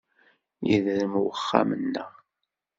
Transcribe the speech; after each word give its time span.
Yedrem 0.67 1.13
uxxam-nneɣ. 1.21 2.11